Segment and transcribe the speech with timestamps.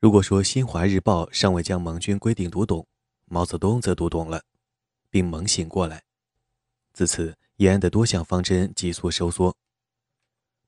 [0.00, 2.86] 如果说《新华日报》尚未将盟军规定读懂，
[3.26, 4.42] 毛泽东则读懂了，
[5.10, 6.04] 并猛醒过来。
[6.94, 9.54] 自此，延安的多项方针急速收缩。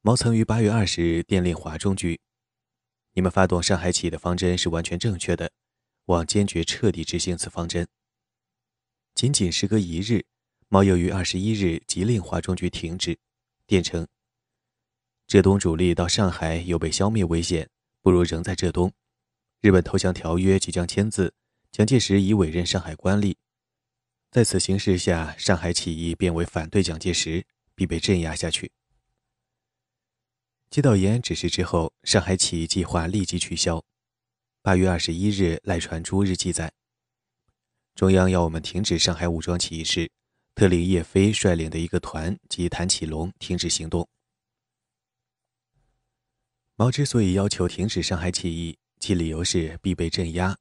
[0.02, 2.20] 毛曾于八月二十日电令华中局
[3.16, 5.50] ：“你们发动上海起义的方针是完全正确的，
[6.04, 7.88] 望坚决彻底执行此方针。”
[9.16, 10.26] 仅仅时隔一日，
[10.68, 13.18] 毛又于二十一日急令华中局停止，
[13.66, 14.06] 电称
[15.26, 17.70] ：“浙东主力到上海有被消灭危险，
[18.02, 18.92] 不如仍在浙东。”
[19.62, 21.34] 日本投降条约即将签字，
[21.70, 23.36] 蒋介石已委任上海官吏。
[24.28, 28.72] 在此形势下，上海起义变为反对蒋介石，必被镇压下去。
[30.68, 33.84] 接到延安指示之后，上海起义计划立即取消。
[34.62, 36.72] 八月二十一日，赖传珠日记载：
[37.94, 40.10] 中央要我们停止上海武装起义时，
[40.56, 44.08] 特令叶飞率领的一个团及谭启龙停止行动。
[46.74, 50.56] 毛之所以要求停止上海起义，其理由是必被镇压，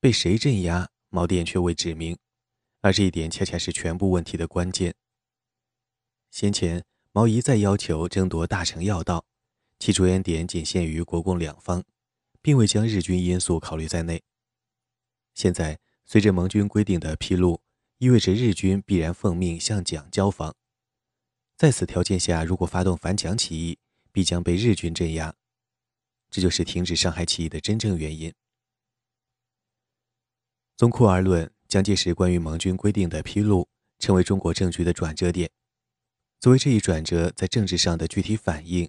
[0.00, 0.90] 被谁镇压？
[1.08, 2.18] 毛电却未指明，
[2.82, 4.94] 而这一点恰恰是全部问题的关键。
[6.30, 9.24] 先前毛一再要求争夺大城要道，
[9.78, 11.82] 其着眼点仅限于国共两方，
[12.42, 14.22] 并未将日军因素考虑在内。
[15.32, 17.62] 现在随着盟军规定的披露，
[17.96, 20.54] 意味着日军必然奉命向蒋交防，
[21.56, 23.78] 在此条件下，如果发动反蒋起义，
[24.12, 25.34] 必将被日军镇压。
[26.30, 28.32] 这就是停止上海起义的真正原因。
[30.76, 35.50] 综括而论，蒋介石关于盟军规定的披露，成为中国政局的转折点。
[36.38, 38.88] 作为这一转折在政治上的具体反应，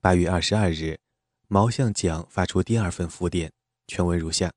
[0.00, 0.98] 八月二十二日，
[1.46, 3.52] 毛向蒋发出第二份复电，
[3.86, 4.52] 全文如下：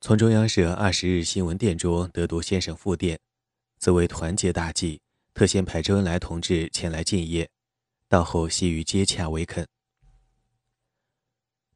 [0.00, 3.20] 从中央社二十日新闻电中得读先生复电，
[3.78, 5.02] 则为团结大计，
[5.34, 7.46] 特先派周恩来同志前来进谒，
[8.08, 9.68] 到后悉予接洽为恳。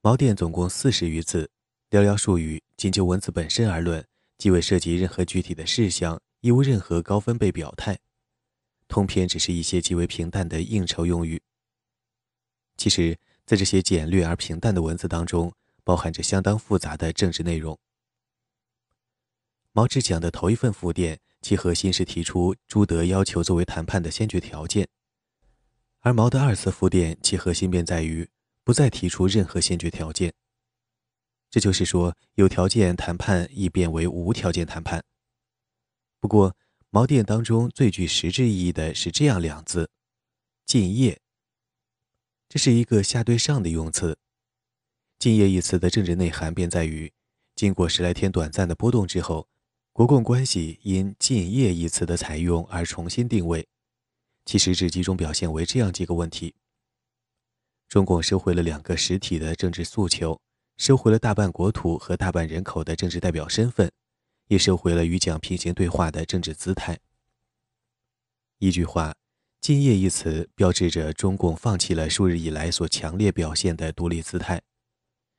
[0.07, 1.51] 毛电总共四十余字，
[1.91, 2.63] 寥寥数语。
[2.77, 4.07] 仅就文字本身而论，
[4.39, 7.99] 既未涉及任何具体的事项，亦无任何高分贝表态，
[8.87, 11.43] 通篇只是一些极为平淡的应酬用语。
[12.77, 15.53] 其实，在这些简略而平淡的文字当中，
[15.83, 17.77] 包含着相当复杂的政治内容。
[19.73, 24.87] 毛志讲的头一份复电，其核心是提出朱德要求作为谈判的先决条件，
[25.99, 28.31] 而毛的二次复电，其核心便在于。
[28.67, 30.35] 不再提出任何先决条件，
[31.49, 35.05] 这就是说，有条件谈判亦变为无条件谈判。
[36.19, 36.57] 不过，
[36.91, 39.89] 毛电当中最具实质意义的是这样两字
[40.67, 41.21] ：“敬业。”
[42.51, 44.19] 这是一个下对上的用词。
[45.21, 47.13] “敬业”一词的政治内涵便在于，
[47.55, 49.49] 经过十来天短暂的波动之后，
[49.93, 53.69] 国共关系因“敬业”一词的采用而重新定位，
[54.45, 56.57] 其实质集中表现为这样几个问题。
[57.89, 60.41] 中共收回了两个实体的政治诉求，
[60.77, 63.91] 收回了大半国土和大半人口的政治代表身份，
[64.49, 66.99] 也收回了与蒋平行对话的政治姿态。
[68.59, 69.15] 一句话
[69.61, 74.61] ，“敬业”一词标志着中共放弃了数日以来所强烈表现的独立姿态，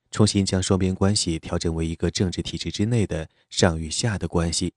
[0.09, 4.73] 重新将双边关系调整为一个政治体制之内的上与下的关系。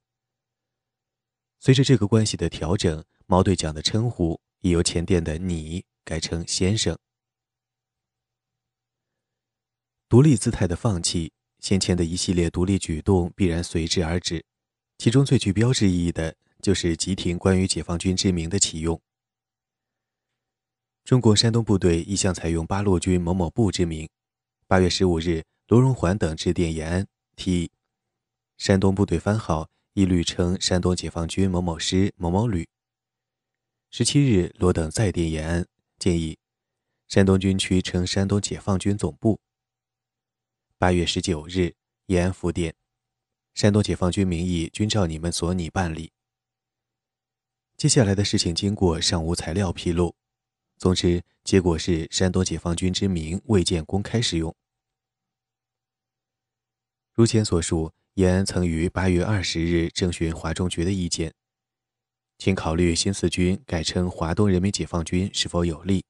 [1.58, 6.98] 随着这个关系的调整，毛对蒋的称呼已由前殿的“你”改成“先生”。
[10.10, 14.44] 独立姿态的放弃，先前的一系列独立举动必然随之而止。
[14.98, 19.00] 其中最具标志意义的，就是急停关于解放军之名的启用。
[21.04, 24.08] 中国山东部队一向采用八路军某某部之名。
[24.66, 27.06] 八月十五日，罗荣桓等致电延安，
[27.36, 27.70] 提议
[28.58, 32.66] 山东部队番号一律称山东解放军某某师某某旅。
[33.92, 35.66] 十七日，罗等再电延安，
[36.00, 36.36] 建议
[37.06, 39.38] 山东军区称山东解放军总部。
[40.80, 41.74] 八月十九日，
[42.06, 42.74] 延安复电，
[43.52, 46.10] 山东解放军名义均照你们所拟办理。
[47.76, 50.16] 接下来的事情经过尚无材料披露，
[50.78, 54.56] 总之结果是山东解放军之名未见公开使用。
[57.12, 61.34] 如前所述，延安曾于八月二十日征询华中局的意见，
[62.38, 66.02] 请考虑新四军改称华东人民解放军是否有利。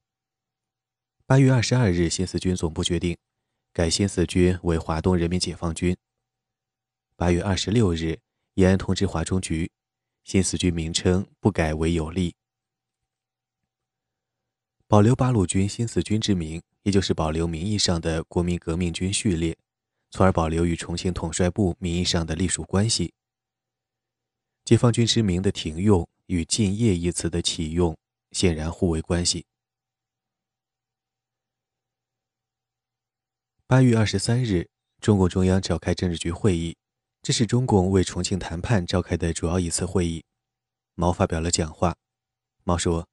[1.25, 3.17] 八月二十二日，新四军总部决定。
[3.73, 5.95] 改新四军为华东人民解放军。
[7.15, 8.19] 八月二十六日，
[8.55, 9.71] 延安通知华中局，
[10.25, 12.35] 新四军名称不改为有利，
[14.87, 19.57] 保留八路军新四军之名，也就是保留名义上的国民革命军序列，
[20.09, 23.13] 从而保留与重庆统帅部名义上的隶属关系。
[24.65, 27.97] 解放军之名的停用与敬业一词的启用
[28.33, 29.45] 显然互为关系。
[33.71, 34.67] 八月二十三日，
[34.99, 36.75] 中共中央召开政治局会议，
[37.23, 40.25] 这是中共为重庆谈判召开的主要一次会议。
[40.95, 41.95] 毛发表了讲话。
[42.65, 43.07] 毛说：“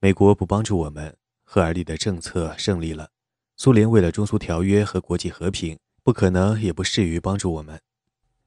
[0.00, 1.14] 美国不帮助我们，
[1.44, 3.10] 赫尔利的政策胜利了。
[3.58, 7.78] 苏联为了中苏条约和国际和平，不可能也不适于帮助我们。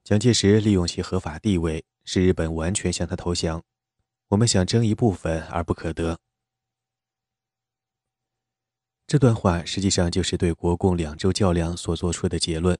[0.03, 3.63] 蒋介石利用其合法地位，使日本完全向他投降。
[4.29, 6.17] 我们想争一部分而不可得。”
[9.09, 12.77] 这段话实际上就是对国共两州较量所做出的结论。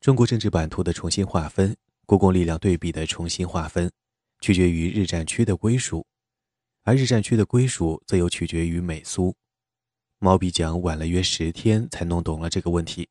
[0.00, 3.92] 中国政治版图的重新划分，国共力量对比的重新划分，
[4.40, 6.04] 取决于日战区的归属，
[6.82, 9.36] 而日战区的归属则又取决于美苏。
[10.18, 13.08] 毛比讲晚了约十天才弄懂了这个问题。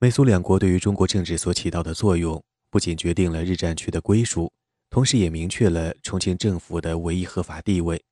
[0.00, 4.52] 美苏两国对于中国政治所起到的作用，不仅决定了日战区的归属，
[4.90, 8.02] 同时也明确了重庆政府的唯一合法地位。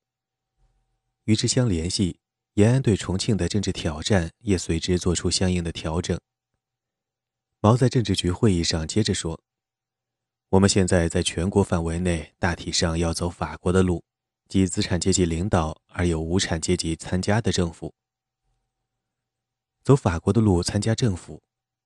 [1.25, 2.19] 与之相联系，
[2.55, 6.19] 延安对重庆的政治挑战也随之做出相应的调整。
[7.61, 9.41] 毛在政治局会议上接着说
[10.51, 14.05] ：“我们现在在全国范围内大体上要走法国的路，
[14.49, 17.95] 即资产阶级领导而有无产阶级参加的政府。
[19.83, 21.43] 走法国的路参加政府，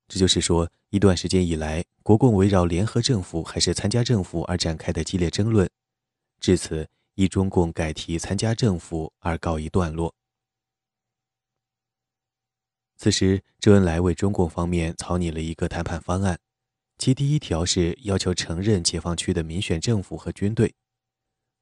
[0.08, 5.70] 这就是说，一段时间以来，国共围绕联合政府还是参加政府而展开的激烈争论，
[6.40, 6.88] 至此。”
[7.18, 10.14] 以中共改提参加政府而告一段落。
[12.96, 16.38] 此时，周恩来为中共方面草拟了一个谈判方案，
[16.96, 20.76] 其第一条是要求承认解放区的民选政府和军队，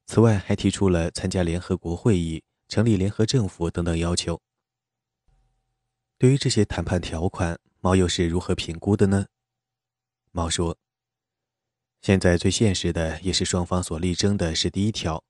[0.05, 4.39] 此外还提出了参加联合国会议、成立联合政府等等要求。
[6.19, 9.25] 对于这些谈判条款，毛又是如何评估的呢？
[10.29, 10.77] 毛说
[12.03, 15.23] ：“现在最现实的，也是双方所力争的，是第一条。”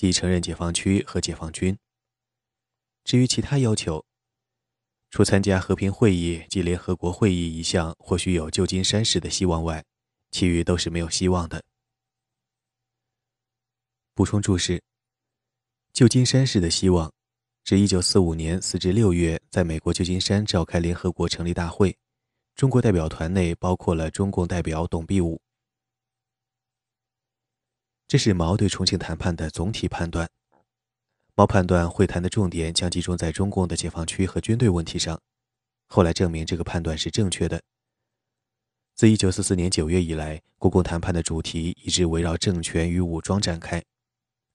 [0.00, 1.76] 即承认解放区和解放军。
[3.04, 4.02] 至于其他要求，
[5.10, 9.84] 除参加和平会议及联合国会议一项或许有旧金山式的希望外，
[10.30, 11.62] 其余都是没有希望的。
[14.14, 14.82] 补充注释：
[15.92, 17.12] 旧金山式的希望，
[17.62, 21.94] 指1945年4至6月在美国旧金山召开联合国成立大会，
[22.54, 25.42] 中国代表团内包括了中共代表董必武。
[28.10, 30.28] 这是毛对重庆谈判的总体判断。
[31.36, 35.20] 毛判断会谈的重点将集中在中共的解放区和军队问题上。
[35.86, 37.62] 后来证明这个判断是正确的。
[38.96, 43.80] 自1944年9月以来，国共谈判的主题一直围绕政权与武装展开。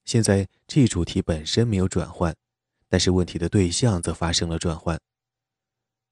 [0.04, 2.36] 现在这一主题本身没有转换，
[2.90, 5.00] 但是问题的对象则发生了转换。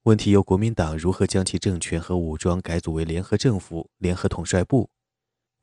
[0.05, 4.89] 问题由国民党如何将其政权和武装改组为联合政府、联合统帅部。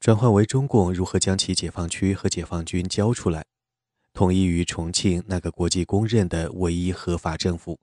[0.01, 3.45] 转换为中共如何将其解放区和解放军交出来，
[4.13, 7.79] 统一于重庆那个国际公认的唯一合法政府。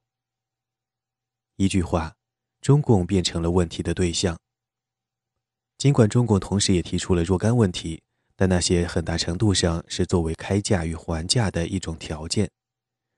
[1.54, 2.16] 一句话，
[2.60, 4.36] 中共变成了问题的对象。
[5.76, 8.02] 尽管中共同时也提出了若干问题，
[8.34, 12.50] 但那些很大程度上是作为开价与还价的一种条件，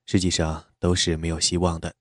[0.05, 1.95] 实际上都是没有希望的。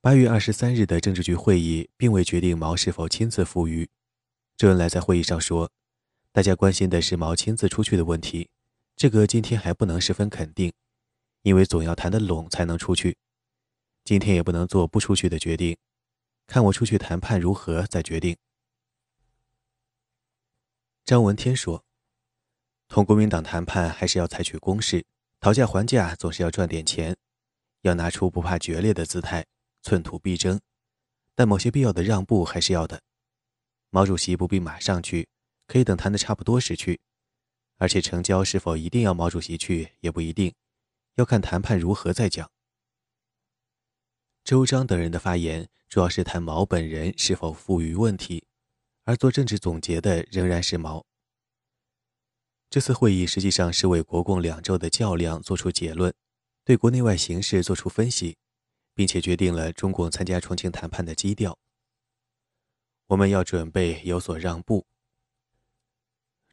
[0.00, 3.90] 八月二十三日的政治局会议并未决定毛是否亲自赴渝。
[4.56, 5.72] 周恩来在会议上说
[6.30, 8.48] ：“大家关心的是毛亲自出去的问题，
[8.94, 10.72] 这个今天还不能十分肯定，
[11.42, 13.16] 因为总要谈得拢才能出去。
[14.04, 15.76] 今天也不能做不出去的决定，
[16.46, 18.36] 看我出去谈判如何再决定。”
[21.04, 21.84] 张闻天说
[22.86, 25.04] ：“同国民党谈判还是要采取攻势，
[25.40, 27.16] 讨价还价总是要赚点钱，
[27.82, 29.44] 要拿出不怕决裂的姿态。”
[29.88, 30.60] 寸土必争，
[31.34, 33.00] 但某些必要的让步还是要的。
[33.88, 35.26] 毛主席不必马上去，
[35.66, 37.00] 可以等谈的差不多时去。
[37.78, 40.54] 而且成交是否一定要毛主席去也不一定，
[41.14, 42.50] 要看谈判如何再讲。
[44.44, 48.44] 周章等人的发言主要是谈毛本人是否富于问题，
[49.04, 51.06] 而做政治总结的仍然是毛。
[52.68, 56.12] 这次会议实际上是为国共两州的较量做出结论，
[56.62, 58.36] 对国内外形势做出分析。
[58.98, 61.56] 并且决定了中共参加重庆谈判的基调。
[63.06, 64.84] 我们要准备有所让步。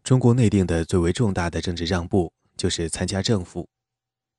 [0.04, 3.68] 中国内定的最为重大的政治让步就是参加政府。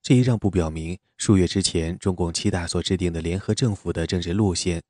[0.03, 4.81] 这一让步表明，数月之前中共七大所制定的联合政府的政治路线，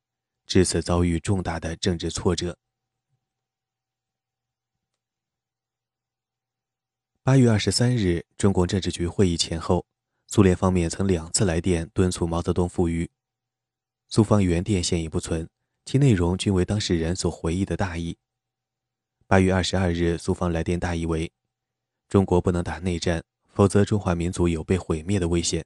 [0.45, 2.55] 至此遭遇重大的政治挫折。
[7.23, 9.87] 八月二十三日，中共政治局会议前后。
[10.27, 13.09] 苏联方面曾两次来电敦促毛泽东赴渝，
[14.09, 15.47] 苏方原电现已不存，
[15.85, 18.17] 其内容均为当事人所回忆的大意。
[19.25, 21.31] 八月二十二日，苏方来电大意为：
[22.09, 25.65] 中国不能打内战，否则中华民族有被毁灭的危险。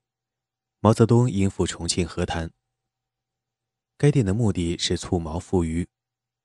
[0.80, 2.52] 毛泽东应赴重庆和谈。
[3.98, 5.88] 该电的目的是促毛复渝，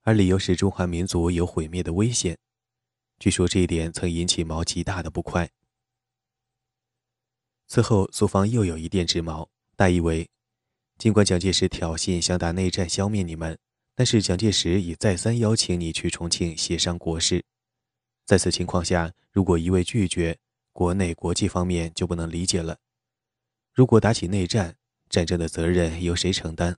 [0.02, 2.36] 而理由是中华民族有毁灭的危险。
[3.18, 5.50] 据说这一点曾引起毛极大的不快。
[7.68, 10.28] 此后，苏方又有一电致毛，大意为：
[10.98, 13.58] 尽管蒋介石挑衅想打内战消灭你们，
[13.94, 17.44] 但是蒋介石已再三邀请你去重庆协商国事。
[18.24, 20.38] 在此情况下，如果一味拒绝，
[20.72, 22.78] 国内国际方面就不能理解了。
[23.74, 24.76] 如果打起内战，
[25.08, 26.76] 战争的责任由谁承担？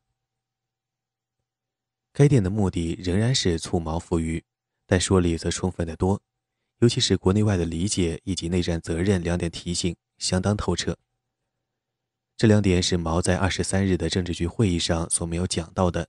[2.13, 4.43] 该电的目的仍然是促毛复渝，
[4.87, 6.21] 但说理则充分得多，
[6.79, 10.97] 尤其是国内外的理解以及内战责任两点提醒相当透彻。
[12.37, 16.09] 这两点是毛在二十三日的政治局会议上所没有讲到的，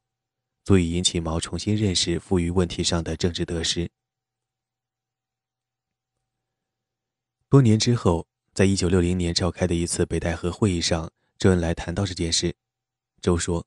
[0.64, 3.90] 足以引起毛重新认识富裕问题上的政治得失。
[7.48, 12.56] 多年之后，在一九六零年召开的一次北戴河会议上，周恩来谈到这件事，
[13.22, 13.66] 周说。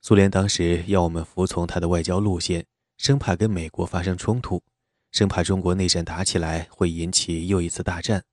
[0.00, 2.64] 苏联当时要我们服从他的外交路线，
[2.96, 4.62] 生怕跟美国发生冲突，
[5.10, 8.24] 生怕中国内战打起来会引起又一次大战，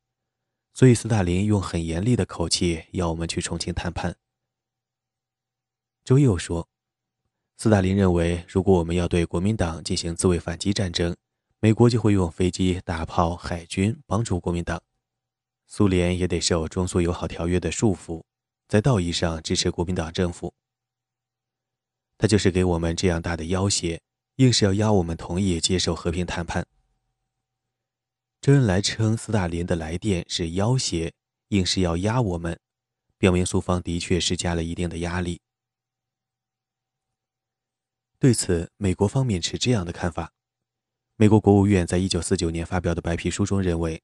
[0.76, 4.18] 所以斯大林用很严厉的口气要我们去重庆谈判。
[6.04, 6.68] 周又说，
[7.56, 11.16] 斯大林认为，如果我们要对国民党进行自卫反击战争，
[11.62, 14.84] 美国就会用飞机、大炮、海军帮助国民党，
[15.66, 18.24] 苏联也得受中苏友好条约的束缚，
[18.68, 20.54] 在道义上支持国民党政府。
[22.18, 24.02] 他就是给我们这样大的要挟，
[24.36, 26.68] 硬是要压我们同意接受和平谈判。
[28.46, 31.12] 周恩来称斯大林的来电是要挟，
[31.48, 32.60] 硬是要压我们，
[33.18, 35.42] 表明苏方的确施加了一定的压力。
[38.20, 40.32] 对此，美国方面持这样的看法：
[41.16, 44.04] 美国国务院在一九四九年发表的白皮书中认为，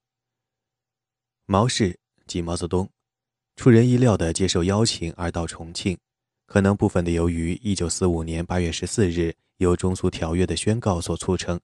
[1.46, 2.90] 毛氏即毛泽东，
[3.58, 5.96] 出人意料地接受邀请而到重庆。
[6.48, 11.62] 可能部分的由于一九四五年八月十四日由中苏条约的宣告所促成，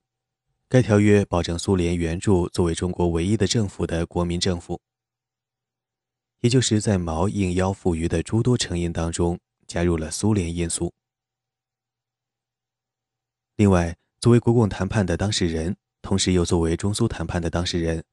[0.70, 4.82] 该条约保证苏联援助作为中国唯一的政府的国民政府，
[6.42, 10.94] 也就是在毛应邀赴渝的诸多成因当中加入了苏联因素。
[13.56, 18.04] 另外，作为国共谈判的当事人，同时又作为中苏谈判的当事人，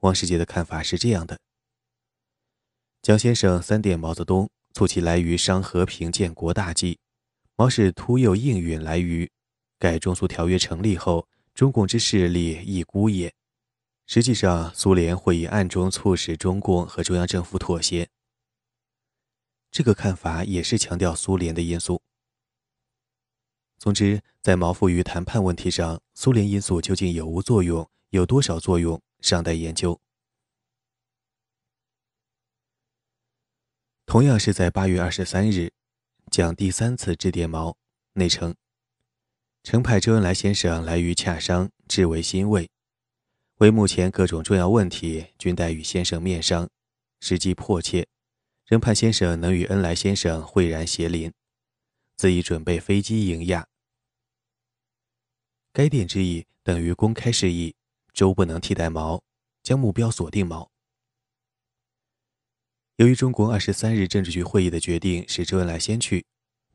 [0.00, 1.38] 汪世杰的看法是这样的：
[3.00, 4.50] 蒋先生三点毛泽东。
[4.72, 7.00] 促其来于商和平建国大计，
[7.56, 9.28] 毛氏突又应允来于，
[9.80, 13.34] 改中苏条约成立后，中共之势力亦孤也。
[14.06, 18.08] 实际上，苏联会以暗中促使中共和中央政府妥协。
[19.70, 22.02] 这个看法也是强调苏联的因素。
[23.78, 30.00] 总之，在毛复渝谈判问题上，苏联因素究竟有无作用，有多少作用，尚待研究。
[34.04, 35.72] 同样是在八月二十三日，
[36.32, 37.76] 蒋第三次致电毛，
[38.14, 38.56] 内称
[39.62, 42.68] ：“诚派周恩来先生来渝洽商，至为欣慰。
[43.56, 46.68] 为目前各种重要问题，均待与先生面商，
[47.20, 48.08] 时机迫切，
[48.66, 51.30] 仍盼先生能与恩来先生会然协临，
[52.16, 53.66] 自已准备飞机迎亚。”
[55.74, 57.74] 该电之意等于公开示意，
[58.14, 59.22] 周不能替代毛，
[59.62, 60.70] 将目标锁定毛。
[62.96, 66.24] 由于中共二十三日政治局会议的决定使周恩来先去，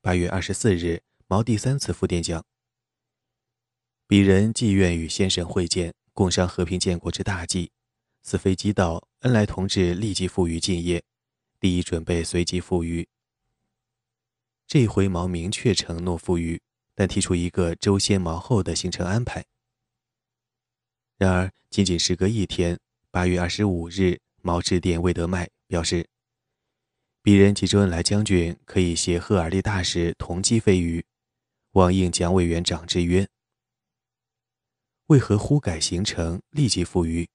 [0.01, 2.45] 八月二十四日，毛第三次复电讲
[4.07, 7.71] ：“鄙人既愿与先生会见，共商和平建国之大计。
[8.21, 11.03] 此飞机到，恩来同志立即赴渝进业，
[11.59, 13.07] 第一准备随即赴渝。”
[14.67, 16.61] 这回毛明确承诺赴渝，
[16.93, 19.43] 但提出一个周先毛后的行程安排。
[21.17, 26.07] 然而，仅仅时隔一天，八月二十五日，毛致电魏德迈，表示。
[27.23, 31.03] 鄙人及周恩来将军可以携赫尔利大使同机飞渝，
[31.71, 33.27] 望应蒋委员长之约。
[35.07, 37.29] 为何忽改行程，立即赴渝？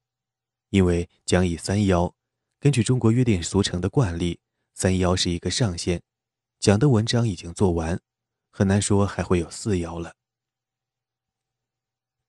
[0.71, 2.15] 因为蒋以三邀，
[2.59, 4.41] 根据中国约定俗成的惯例，
[4.75, 6.03] 三邀是一个上限。
[6.59, 8.01] 蒋的文章已经做完，
[8.51, 10.15] 很难说还会有四邀了。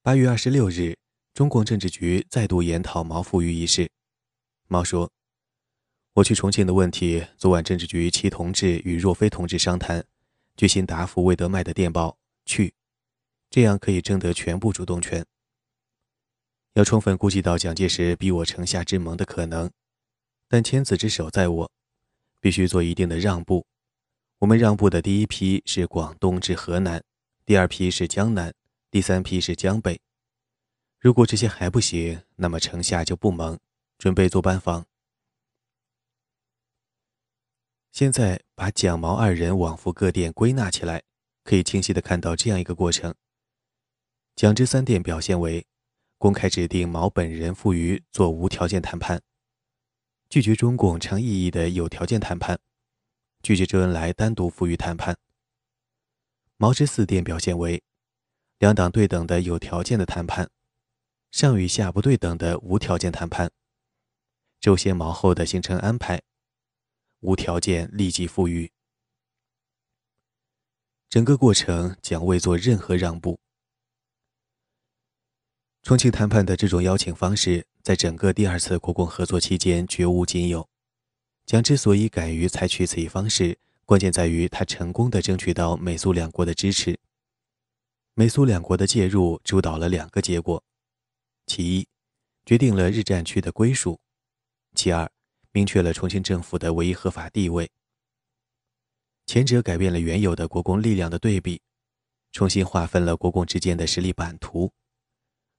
[0.00, 0.96] 八月二十六日，
[1.34, 3.90] 中共政治局再度研讨毛赴渝一事。
[4.68, 5.10] 毛说。
[6.16, 10.04] 我去重庆的问题，昨晚政治局戚同志与若飞同志商谈，
[10.58, 12.74] 决心答复魏德迈的电报，去，
[13.52, 15.26] 这样可以争得全部主动权。
[16.72, 19.70] 要充分估计到蒋介石逼我城下之盟的可能，
[20.48, 21.70] 但签字之手在我，
[22.40, 23.66] 必须做一定的让步。
[24.38, 27.04] 我们让步的第一批是广东至河南，
[27.44, 28.54] 第二批是江南，
[28.90, 30.00] 第三批是江北。
[30.98, 33.58] 如果这些还不行，那么城下就不盟。
[33.98, 34.86] 准备做班房。
[37.92, 41.02] 现在把蒋毛二人往复各殿归纳起来，
[41.44, 43.14] 可以清晰的看到这样一个过程：
[44.34, 45.66] 蒋之三殿表现为
[46.18, 49.22] 公开指定毛本人赴于做无条件谈判，
[50.28, 52.58] 拒绝中共常意义的有条件谈判，
[53.42, 55.16] 拒绝周恩来单独赴渝谈判。
[56.56, 57.82] 毛之四殿表现为
[58.58, 60.50] 两党对等的有条件的谈判。
[61.30, 63.50] 上与下不对等的无条件谈判，
[64.60, 66.20] 周先毛后的行程安排，
[67.20, 68.70] 无条件立即赴渝。
[71.08, 73.40] 整个过程将未做任何让步。
[75.82, 80.68] 重庆谈判的这种邀请方式，在整个第二次国共合作期间绝无仅有。
[81.44, 86.96] 蒋之所以敢于采取此一方式，关键在于他成功的争取到美苏两国的支持。
[88.14, 90.62] 美苏两国的介入，主导了两个结果。
[91.48, 91.88] 其一，
[92.46, 93.98] 决定了日战区的归属；
[94.76, 95.10] 其二，
[95.50, 97.68] 明确了重庆政府的唯一合法地位。
[99.26, 101.60] 前者改变了原有的国共力量的对比，
[102.30, 104.70] 重新划分了国共之间的实力版图；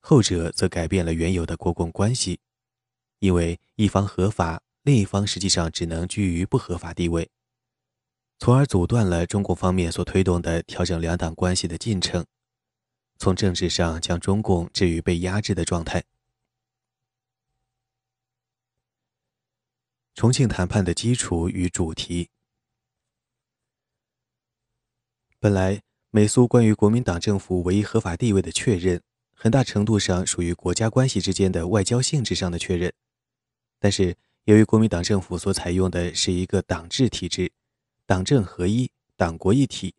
[0.05, 2.41] 后者则改变了原有的国共关系，
[3.19, 7.31] 因为一方合法，另一方实际上只能居于不合法地位，
[8.37, 12.25] 从而阻断了中共方面所推动的调整两党关系的进程。
[13.17, 16.03] 从政治上将中共置于被压制的状态。
[20.13, 22.29] 重庆谈判的基础与主题，
[25.39, 29.01] 本来美苏关于国民党政府唯一合法地位的确认，
[29.43, 32.93] 很大程度上属于国家关系之间的外交性质上的确认。
[33.77, 37.51] 但是，由于国民党政府所采用的是一个党制体制，
[38.05, 39.95] 党政合一，党国一体，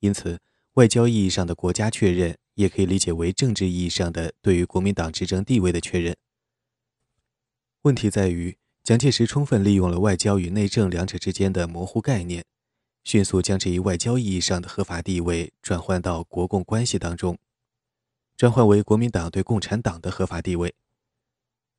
[0.00, 0.40] 因此
[0.72, 2.38] 外交意义上的国家确认。
[2.54, 6.16] 也可以理解为政治意义上的对于国民党执政地位的确认。
[7.82, 12.44] 问题在于，蒋介石充分利用了外交与内政两者之间的模糊概念，
[13.04, 17.38] 迅速将这一外交意义上的合法地位转换到国共关系当中，
[18.38, 20.74] 转换为国民党对共产党的合法地位。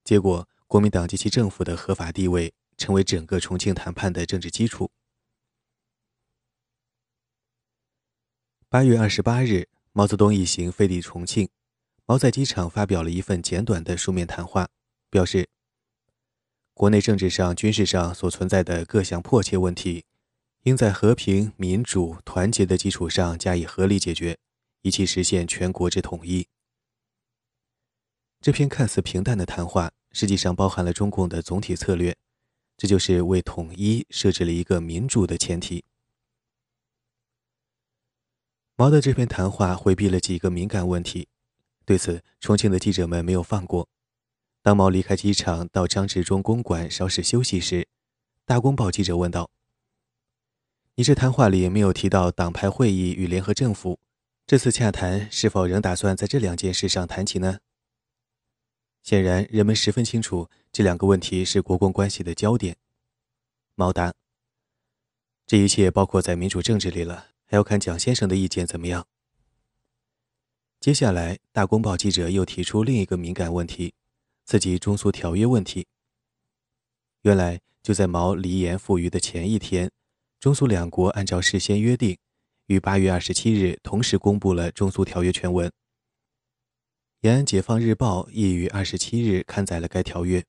[0.03, 4.91] 结果，国民党及其政府的合法地位成为整个重庆谈判的政治基础。
[8.67, 9.69] 八月二十八日。
[9.91, 11.49] 毛泽东一行飞抵重庆，
[12.05, 14.69] 毛在机场发表了一份简短的书面谈话，
[15.09, 15.49] 表示：
[16.75, 20.05] 国内政治上、军事上所存在的各项迫切问题，
[20.63, 24.37] 应在和平、民主、团结的基础上加以合理解决，
[24.81, 26.47] 以期实现全国之统一。
[28.41, 32.15] 这篇看似平淡的谈话，实际上包含了中共的总体策略，
[32.77, 35.83] 这就是为统一设置了一个民主的前提。
[38.77, 41.27] 毛的这篇谈话回避了几个敏感问题，
[41.83, 43.89] 对此，重庆的记者们没有放过。
[44.61, 47.89] 当毛离开机场到张治中公馆稍事休息时，
[48.45, 49.49] 大公报记者问道
[50.95, 53.99] ：“你这谈话里没有提到党派会议与联合政府，
[54.49, 57.59] 这次洽谈是否仍打算在这两件事上谈起呢？”
[59.03, 62.75] 显然，人们十分清楚这两个问题是国共关系的焦点。
[63.75, 64.11] 毛答
[65.45, 69.07] ：“这一切包括在民主政治里了。”还要看蒋先生的意见怎么样。
[70.79, 73.93] 接下来，大公报记者又提出另一个敏感问题，
[74.45, 75.85] 刺激中苏条约问题。
[77.21, 79.91] 原来就在毛离言赴渝的前一天，
[80.39, 82.17] 中苏两国按照事先约定，
[82.69, 85.71] 于八月二十七日同时公布了中苏条约全文。
[87.21, 90.45] 延安解放日报亦于二十七日刊载了该条约。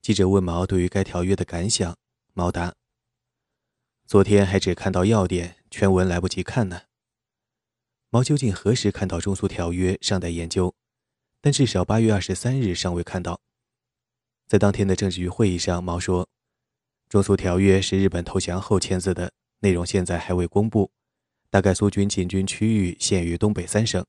[0.00, 1.94] 记者问毛对于该条约的感想，
[2.32, 2.74] 毛答
[4.08, 6.84] ：“昨天还只看到要点。”全文来不及看呢。
[8.08, 10.74] 毛究竟何时看到中苏条约尚待研究，
[11.42, 13.42] 但至少八月二十三日尚未看到。
[14.46, 16.26] 在当天的政治局会议上，毛说
[17.10, 20.90] ：“中苏条约是日本投降后签字的，内容现在还未公布，
[21.50, 24.04] 大概苏军进军区域限于东北三省。”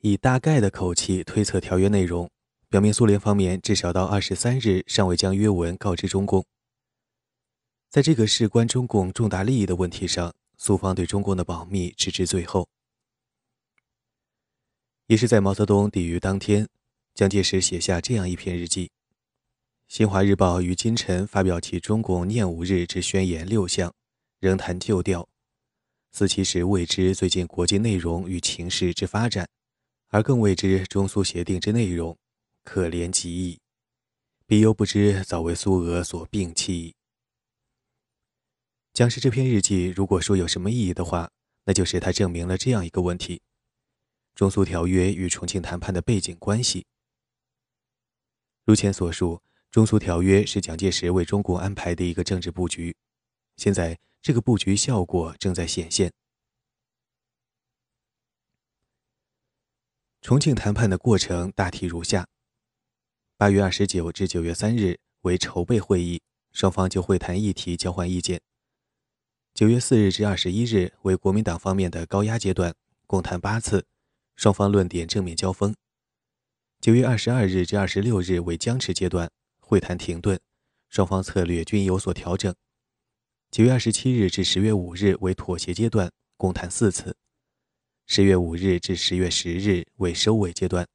[0.00, 2.28] 以大概的口气推测条约内容，
[2.68, 6.44] 表明苏联方面至少到二十三日尚未将约文告知中共。
[7.88, 12.68] 在这个事关中共重大利益的问题上，苏方对中共的保密直至最后。
[15.06, 16.66] 也是在毛泽东抵渝当天，
[17.14, 18.86] 蒋介石写下这样一篇日记：
[19.92, 23.94] 《新华日报》于今晨发表其中共念五日之宣言六项，
[24.40, 25.28] 仍谈旧调，
[26.12, 29.46] 四其实未知最近国际内容与情势之发展，
[30.08, 32.16] 而更未知中苏协定之内容，
[32.64, 33.60] 可怜极矣。
[34.46, 36.94] 彼犹不知早为苏俄所摒弃矣。
[38.94, 41.30] 蒋氏这篇日记，如果说有什么意义的话，
[41.66, 43.42] 那就是它证明了这样一个问题：
[44.34, 46.86] 中苏条约与重庆谈判的背景关系。
[48.64, 52.94] 如前所述，中苏条约是蒋介石为中共安排的一个政治布局，
[53.56, 56.12] 现在这个布局效果正在显现。
[60.20, 62.28] 重庆谈判的过程大体如下：
[63.38, 66.20] 八月二十九至九月三日为筹备会议，
[66.52, 68.40] 双方就会谈议题交换意见；
[69.54, 72.74] 九月四日至二十一日为国民党方面的高压阶段，
[73.06, 73.86] 共谈八次，
[74.36, 75.72] 双方论点正面交锋；
[76.78, 79.30] 九月二十二日至二十六日为僵持阶段，
[79.72, 80.38] 会谈停顿，
[80.90, 82.52] 双方策略均有所调整；
[83.50, 87.16] 九月二十七日至十月五日为妥协阶段，共谈四次。
[88.06, 90.86] 十月五日至十月十日为收尾阶段。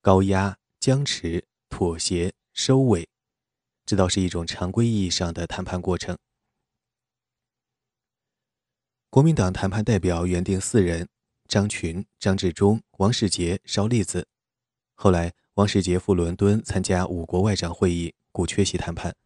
[0.00, 3.08] 高压、僵持、妥协、收尾，
[3.84, 6.18] 这倒是一种常规意义上的谈判过程。
[9.10, 11.08] 国民党谈判代表原定四人：
[11.46, 14.26] 张群、张治中、王世杰、邵力子。
[14.94, 19.16] 后来，王世杰赴伦敦参加五国外长会议，故缺席谈判。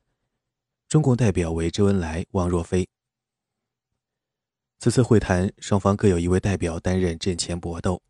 [0.88, 2.88] 中共代表为周恩来、王若飞。
[4.78, 8.00] 此次会谈，双方各有一位代表担任阵前搏斗。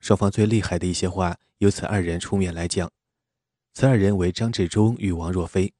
[0.00, 2.90] 双方最厉害的一些话，由此二人出面来讲。
[3.72, 5.72] 此二人为张治中与王若飞。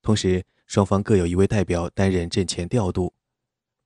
[0.00, 3.12] 同时，双方各有一位代表担任阵前调度。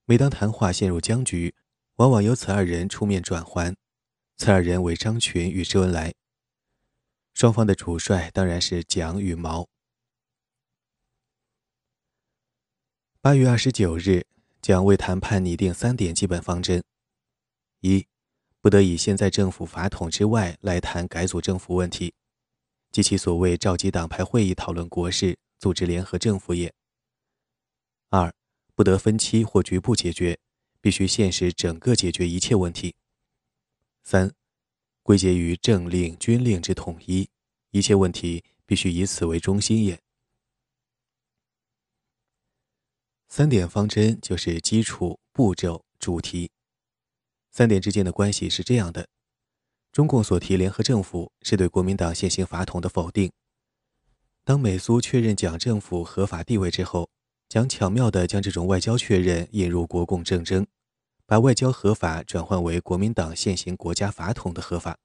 [0.04, 1.52] 每当谈话陷入僵局，
[1.96, 3.74] 往往由此二人出面转圜。
[4.36, 6.14] 此二人为张群与周恩来。
[7.38, 9.68] 双方的主帅当然是蒋与毛。
[13.20, 14.26] 八月二十九日。
[14.60, 16.82] 蒋为谈判拟定三点基本方针：
[17.78, 18.08] 一，
[18.60, 22.12] 不得以现在政府法统之外来谈改组政府问题，
[22.90, 26.72] 及其所谓召集党派会议讨论国事、组织联合政府也；
[28.08, 28.34] 二，
[28.74, 30.40] 不得分期或局部解决，
[30.80, 32.96] 必须现实整个解决一切问题；
[34.02, 34.34] 三，
[35.08, 37.30] 归结于政令、军令之统一，
[37.70, 39.98] 一切问题必须以此为中心也。
[43.26, 46.50] 三点方针就是基础、步骤、主题。
[47.50, 49.08] 三点之间的关系是这样的：
[49.92, 53.32] 中共所提联合政府是对国民党现行法统的否定。
[54.44, 57.08] 当美苏确认蒋政府合法地位之后，
[57.48, 60.66] 蒋巧妙地将这种外交确认引入国共政争，
[61.28, 64.96] 把外交合法转换为国民党现行国家法统的合法，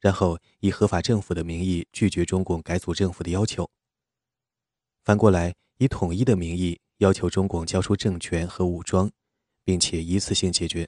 [0.00, 3.70] 然后以合法政府的名义拒绝中共改组政府的要求。
[5.04, 6.80] 反过来，以统一的名义。
[7.00, 9.10] 要求中共交出政权和武装，
[9.64, 10.86] 并且一次性解决。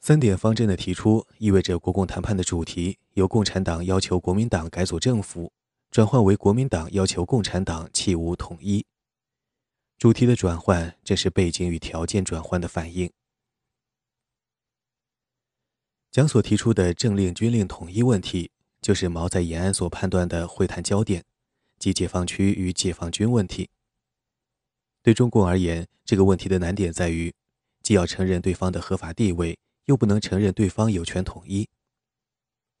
[0.00, 5.52] 三点方针的提出，意味着国共谈判的主题由共产党要求国民党改组政府，
[5.92, 8.84] 转换为国民党要求共产党弃武统一。
[9.98, 13.10] 主题的转换，正是背景与条件转换的反应。
[16.12, 21.24] 蒋所提出的政令军令统一问题，就是毛在延安所判断的会谈焦点。
[21.80, 23.70] 即解放区与解放军问题。
[25.02, 27.32] 对中共而言，这个问题的难点在于，
[27.82, 31.68] 既要承认对方的合法地位，又不能承认对方有权统一。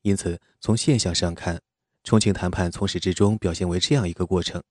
[0.02, 1.60] 因此，从现象上看，
[2.02, 4.62] 重庆谈判从始至终表现为这样一个过程：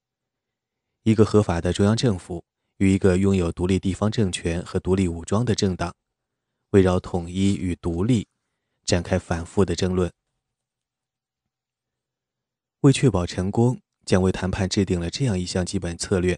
[1.07, 2.43] 一个合法的中央政府
[2.79, 5.95] 与一个拥有独立地方政权和独立武装的政党，
[6.71, 8.27] 围绕统一与独立
[8.83, 10.11] 展开反复的争论。
[12.81, 13.79] 为确保成功。
[14.03, 16.37] 蒋为谈判制定了这样一项基本策略：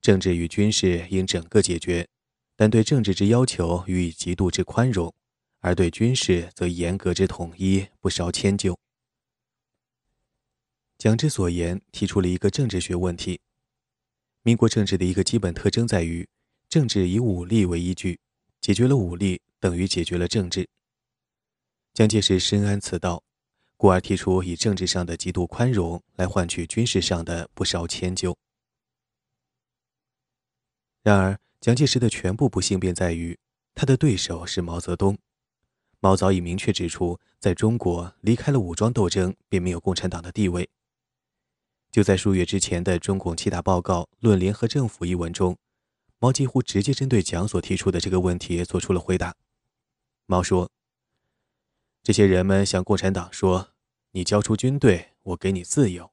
[0.00, 2.08] 政治与军事应整个解决，
[2.56, 5.14] 但对政治之要求予以极度之宽容，
[5.60, 8.76] 而对军事则严格之统一，不稍迁就。
[10.98, 13.40] 蒋之所言提出了一个政治学问题：
[14.42, 16.28] 民国政治的一个基本特征在于，
[16.68, 18.18] 政治以武力为依据，
[18.60, 20.68] 解决了武力等于解决了政治。
[21.92, 23.22] 蒋介石深谙此道。
[23.78, 28.34] 故而提出以政治上的极度宽容来换取军事上的不少迁就。
[31.02, 33.38] 然而，蒋介石的全部不幸便在于，
[33.74, 35.18] 他的对手是毛泽东。
[36.00, 40.70] 毛早已明确指出，在中国离开了武装斗争，便没有共产党的地位。
[41.96, 45.56] 就在数月之前的《中共七大报告论联合政府》一文中，
[46.18, 49.34] 毛几乎直接针对蒋所提出的这个问题做出了回答。
[50.26, 50.68] 毛说。
[52.02, 53.70] 这些人们向共产党说
[54.12, 56.12] ：“你交出军队，我给你自由。”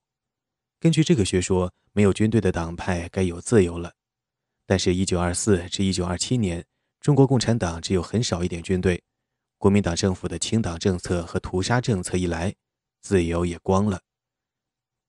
[0.79, 3.91] 根据这个学说，没有军队的党派该有自由了。
[4.65, 6.65] 但是，一九二四至一九二七年，
[7.01, 9.03] 中国共产党只有很少一点军队，
[9.57, 12.55] 国民党政府的清党政策和屠杀政策一来，
[13.01, 13.99] 自由也光了。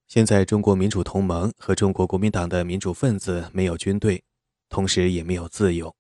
[0.07, 4.23] 现在，中国民主同盟和中国国民党的民主分子没有军队，
[4.69, 5.95] 同时也没有自由。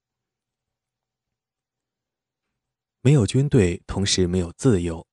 [3.00, 5.06] 没有军队，同时没有自由，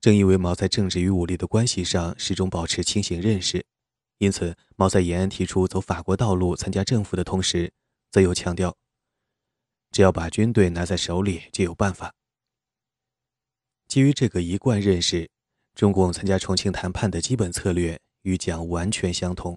[0.00, 3.64] 正因为毛在政治与武力的关系上始终保持清醒认识，
[4.18, 7.72] 因此毛在延安提出走法国道路参加政府的同时，
[8.10, 8.76] 则又强调：
[9.90, 12.14] 只要把军队拿在手里，就有办法。
[13.88, 15.30] 基于这个一贯认识，
[15.74, 19.56] 中共参加重庆谈判的基本策略与蒋完全相同，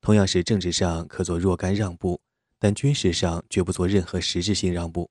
[0.00, 2.18] 同样是政治上可做若干让步，
[2.58, 5.10] 但军事上绝不做任何实质性让步。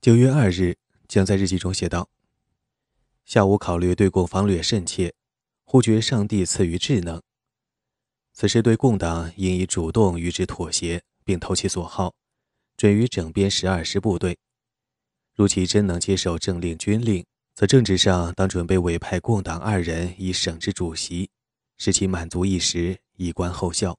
[0.00, 0.76] 九月二日，
[1.06, 2.10] 蒋在日记中写道
[3.24, 5.14] ：“下午考虑对共方略甚切，
[5.62, 7.22] 忽觉上帝赐予智能。
[8.32, 12.16] 此时对共党应以主动与之妥协，并投其所好，
[12.76, 14.36] 准予整编十二师部队。
[15.36, 17.24] 如其真能接受政令军令，
[17.60, 21.28] 在政治上当准备委派共党二人以省之主席，
[21.76, 23.98] 使其满足一时，以观后效。”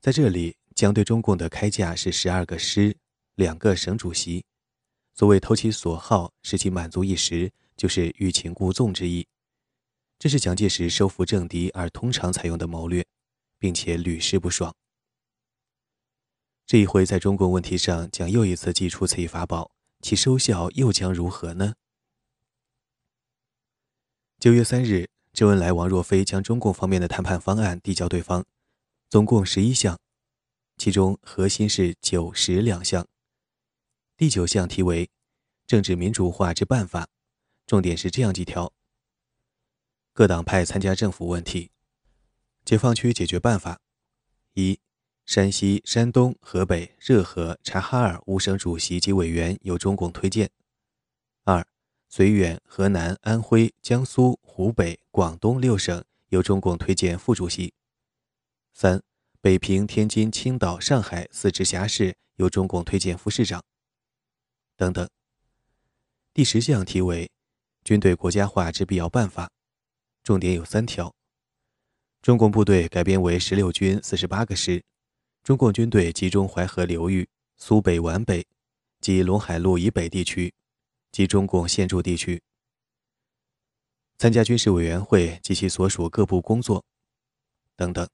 [0.00, 2.96] 在这里，蒋对中共的开价是十二个师。
[3.34, 4.44] 两个省主席，
[5.12, 9.26] 所谓投其所好，使其满足一时，就是欲擒故纵之意。
[10.20, 13.04] 这是蒋介石收复政敌而通常采用的谋略，
[13.58, 14.72] 并且屡试不爽。
[16.64, 19.72] 这一回在中共问题上，蒋又一次祭出此一法宝，
[20.06, 21.74] 其收效又将如何呢？
[24.38, 28.46] 九月三日，周恩来、王若飞将中共方面的谈判方案递交对方，
[29.08, 29.98] 总共十一项，
[30.76, 33.04] 其中核心是九十两项。
[34.16, 35.10] 第九项题为
[35.66, 37.08] “政治民主化之办法”，
[37.66, 38.72] 重点是这样几条：
[40.12, 41.72] 各党派参加政府问题，
[42.64, 43.80] 解放区解决办法：
[44.52, 44.78] 一、
[45.26, 50.46] 山西、山东、河北、热河、察哈尔五省主席及委员由中共推荐；
[51.42, 51.66] 二、
[52.08, 57.72] 绥远、河南、安徽、江苏、湖北、广东六省由中共推荐副主席；
[58.72, 59.02] 三、
[59.40, 63.64] 北平、天津、青岛、上海四直辖市由中共推荐副市长。
[64.76, 65.08] 等等。
[66.32, 67.28] 第十项题为
[67.82, 69.50] “军队国家化之必要办法”，
[70.22, 71.12] 重点有三条：
[72.22, 74.84] 中共部队改编为十六军四十八个师，
[75.46, 78.44] 中共军队集中淮河流域、苏北皖北
[79.00, 80.52] 及陇海路以北地区
[81.12, 82.42] 及中共现驻地区，
[84.18, 86.84] 参加军事委员会及其所属各部工作
[87.76, 88.08] 等等。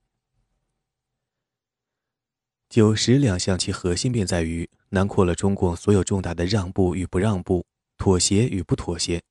[2.68, 7.64] 九十两项，其核心便在于囊括了中共所有重大的让步与不让步、
[7.96, 9.22] 妥协与不妥协。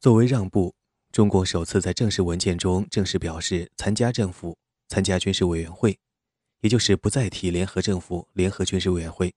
[0.00, 0.74] 作为让步，
[1.12, 5.96] 中共首次在正式文件中正式表示参加政府、参加军事委员会，
[6.60, 9.34] 也就是不再提联合政府、联合军事委员会。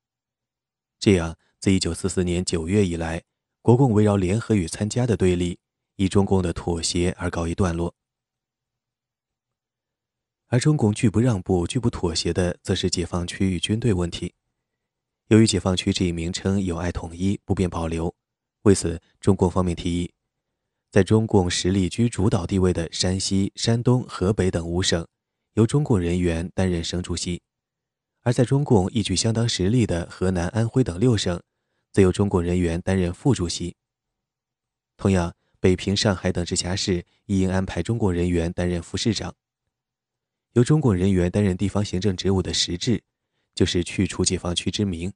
[0.99, 3.23] 这样，自一九四四年九月以来，
[3.61, 5.59] 国共围绕联合与参加的对立，
[5.95, 7.95] 以中共的妥协而告一段落。
[10.47, 14.33] 而中共拒不让步、拒不妥协的，则是解放区域军队问题。
[15.27, 18.13] 由于解放区这一名称有碍统一，不便保留，
[18.63, 20.11] 为此，中共方面提议，
[20.91, 25.07] 在中共实力居主导地位的山西、山东、河北等五省，
[25.53, 27.41] 由中共人员担任省主席；
[28.21, 31.41] 而在中共一举相当实力的河南、安徽等六省，
[31.91, 33.75] 则由中共人员担任副主席。
[34.95, 39.35] 同样，北平、上海等直辖市亦应安排中共人员担任副市长。
[40.53, 43.01] 由中共人员担任地方行政职务的实质，
[43.55, 45.11] 就是去除解放区之名，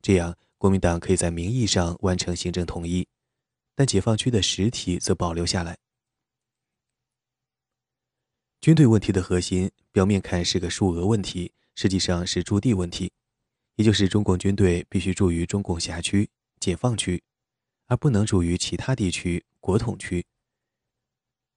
[0.00, 3.06] 这样国民党可以在名义上完成行政统一，
[3.74, 5.76] 但解放区的实体则保留下来。
[8.60, 13.10] 军队问题的核心，表面看是个数额问题，实际上是驻地问题，
[13.76, 17.22] 也就是中共军队必须驻于中共辖区、解放区，
[17.86, 20.26] 而不能驻于其他地区、国统区。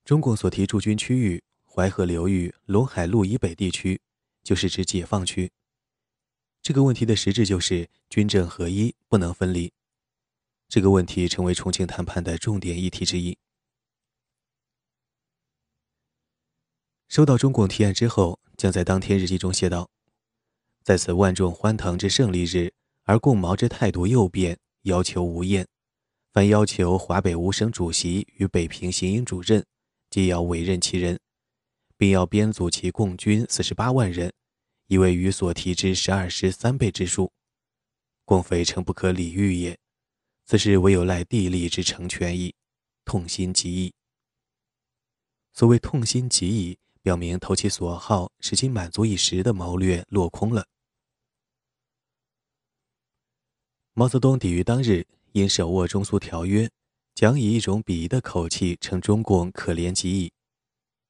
[0.06, 1.44] 中共所提驻军区域。
[1.76, 4.00] 淮河流域、陇海路以北地区，
[4.44, 5.52] 就是指解放区。
[6.62, 9.74] 这个问题的实质就是军政合一，不能分离。
[10.70, 13.36] 这个问题成为重庆谈判的重点议题之一。
[17.14, 19.88] 收到中共提案之后，将在当天日记中写道
[20.82, 22.74] ：“在此万众欢腾之胜利日，
[23.04, 25.68] 而共毛之态度又变，要求无厌。
[26.32, 29.64] 凡要求华北五省主席与北平行营主任，
[30.10, 31.20] 皆要委任其人。”
[31.98, 34.34] 并要编组其共军四十八万人，
[34.88, 37.32] 以为与所提之十二师三倍之数，
[38.26, 39.78] 共匪诚不可理喻也。
[40.48, 42.56] 此事唯有赖地利之成全矣，
[43.06, 43.94] 痛心极矣。
[45.54, 50.66] 所谓痛心极矣，表明投其所好，使其满足一时的谋略落空了。
[53.94, 56.72] 毛泽东抵御当日，因手握中苏条约，
[57.14, 60.32] 讲以一种鄙夷的口气称中共可怜极矣。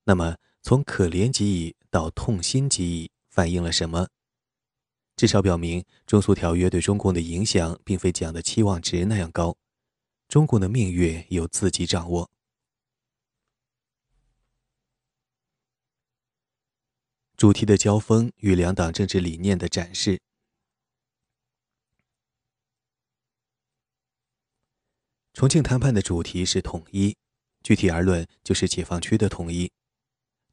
[0.03, 0.36] 那么？
[0.65, 4.08] 从可怜极矣到痛心极矣，反映了什么？
[5.15, 9.56] 至少表明中苏条约对中共的影响并非讲的期望值那样高，
[10.27, 12.32] 中共的命运由自己掌握。
[17.43, 20.21] 主题的交锋与两党政治理念的展示。
[25.34, 27.17] 重庆谈判的主题是统一，
[27.62, 29.69] 具体而论就是解放区的统一。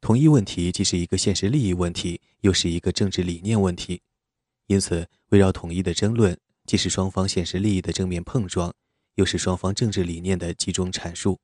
[0.01, 4.01] 统一问题既是一个现实利益问题，又是一个政治理念问题，
[4.67, 8.75] 因此围绕统一的争论，既是双方现实利益的正面碰撞，
[9.15, 11.39] 又是双方政治理念的集中阐述。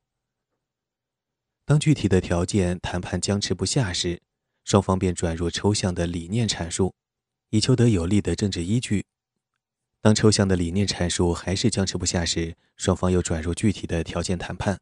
[1.63, 4.21] 当具体的条件谈判僵持不下时，
[4.67, 6.93] 双方便转入抽象的理念阐述，
[7.51, 9.05] 以求得有力的政治依据。
[10.01, 14.77] 当抽象的理念阐述还是僵持不下时，双方又转入具体的条件谈判。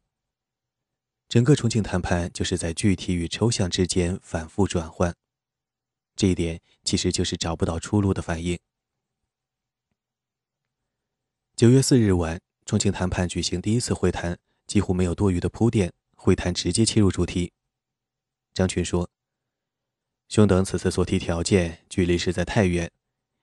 [1.28, 5.14] 整个重庆谈判就是在具体与抽象之间反复转换，
[6.16, 8.58] 这一点其实就是找不到出路的反应。
[11.54, 17.52] 九月四日晚，重庆谈判举行第一次会谈，几乎没有多余的铺垫，会谈直接切入主题。
[18.52, 19.08] 张群说。
[20.28, 22.90] 兄等此次所提条件距离实在太远，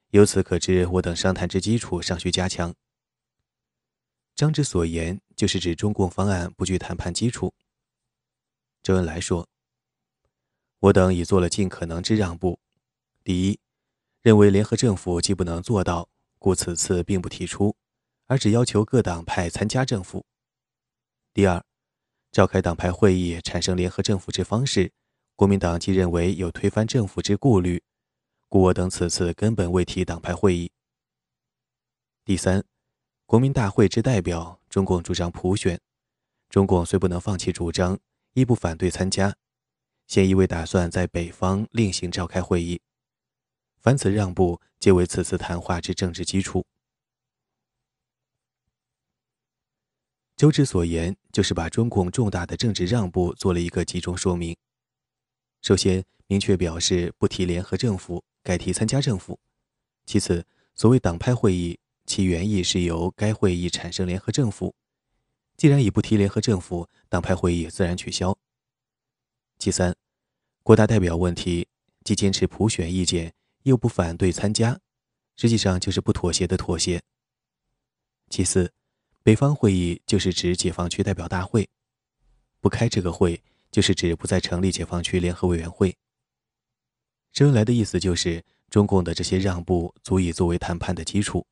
[0.10, 2.76] 由此可知我等商谈之基础尚需加强。
[4.36, 7.54] 张之所言就是指中共方案不具谈判基础。
[8.82, 9.48] 周恩来说
[10.80, 12.60] ：“我等已做了尽可能之让步。
[13.24, 13.60] 第一，
[14.22, 17.78] 认为联合政府既不能做到，故此次并不提出，
[18.26, 20.26] 而只要求各党派参加政府。
[21.34, 21.64] 第二，
[22.32, 24.92] 召开党派会议产生联合政府之方式。”
[25.36, 27.82] 国民党既认为有推翻政府之顾虑，
[28.48, 30.72] 故我等此次根本未提党派会议。
[32.24, 32.64] 第三，
[33.26, 35.82] 国民大会之代表，中共主张普选，
[36.50, 38.00] 中共虽不能放弃主张，
[38.34, 39.36] 亦不反对参加，
[40.06, 42.80] 现亦未打算在北方另行召开会议。
[43.80, 46.64] 凡此让步，皆为此次谈话之政治基础。
[50.36, 54.56] 周之所言，就是把中共重大的政治让步做了一个集中说明。
[55.64, 59.40] 首先，明确表示不提联合政府，改提参加政府。
[60.06, 60.46] 其次，
[60.76, 64.76] 所谓党派会议，其原意是由该会议产生联合政府。
[65.56, 68.38] 既然已不提联合政府，党派会议自然取消。
[69.58, 69.96] 其三，
[70.64, 71.70] 国大代表问题，
[72.04, 74.78] 既坚持普选意见，又不反对参加，
[75.38, 77.02] 实际上就是不妥协的妥协。
[78.30, 78.74] 其四，
[79.24, 81.70] 北方会议就是指解放区代表大会，
[82.60, 83.42] 不开这个会。
[83.74, 85.98] 就是指不再成立解放区联合委员会。
[87.32, 91.48] 周恩来的意思就是，中共的这些让步足以作为谈判的基础。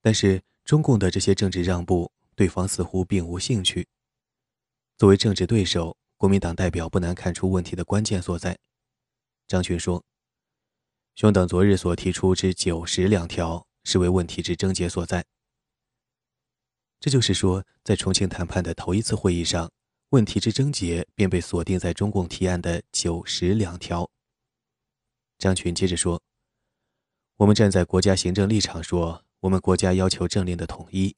[0.00, 3.88] 但是，中共的这些政治让步，对方似乎并无兴趣。
[4.96, 8.56] 作为政治对手，国民党代表不难看出问题的关键所在。
[9.48, 10.04] 张群说
[11.16, 15.26] ：“兄等昨日所提出之九十两条，是为问题之症结所在。”
[17.00, 19.72] 这就是说，在重庆谈判的头一次会议上，
[20.10, 24.10] 问题之症结便被锁定在中共提案的九十两条。
[25.38, 26.22] 张群接着说
[27.38, 31.16] ：“我们站在国家行政立场说，我们国家要求政令的统一。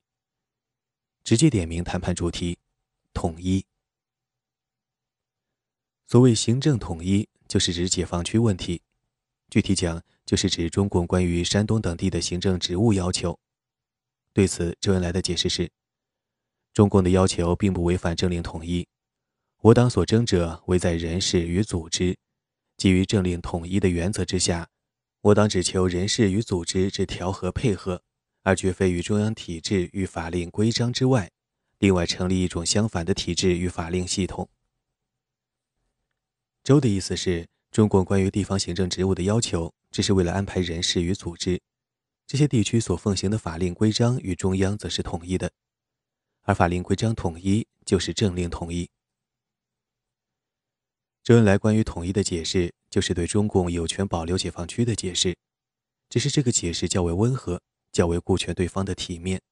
[1.24, 2.60] 直接点名谈判主题：
[3.12, 3.66] 统一。
[6.06, 8.82] 所谓行政统一，就是指解放区问题，
[9.50, 13.36] 具体讲，就是指中共关于山东等地的行政职务要求。”
[14.34, 15.70] 对此，周恩来的解释是：
[16.72, 18.88] 中共的要求并不违反政令统一，
[19.60, 22.16] 我党所争者唯在人事与组织。
[22.78, 24.68] 基于政令统一的原则之下，
[25.20, 28.02] 我党只求人事与组织之调和配合，
[28.42, 31.30] 而绝非于中央体制与法令规章之外，
[31.78, 34.48] 另外成立一种相反的体制与法令系统。
[36.64, 41.60] 周的意思是，中共关于地方行政职务的要求，只是为了安排人事与组织。
[42.32, 45.52] 这些地区所奉行的法令规章与中央则是统一的，
[46.40, 48.88] 而法令规章统一就是政令统一。
[51.22, 55.36] 周恩来关于统一的解释，就是对中共有权保留解放区的解释，
[56.08, 57.60] 只是这个解释较为温和，
[57.92, 59.42] 较为顾全对方的体面。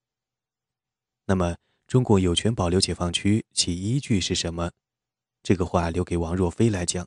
[1.27, 4.73] 那么，中共有权保留解放区，其依据是什么？
[5.43, 7.07] 这个话留给王若飞来讲。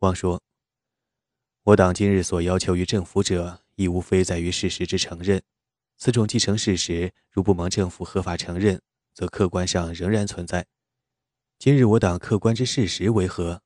[0.00, 0.42] 王说。
[1.64, 5.40] 我党今日所要求于政府者，亦无非在于事实之承认。
[5.96, 8.82] 此种继承事实，如不蒙政府合法承认，
[9.14, 10.66] 则客观上仍然存在。
[11.60, 13.62] 今日我党客观之事实为何？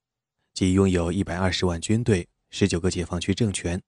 [0.53, 3.83] 即拥有一百二十万军队，十九个解放区政权。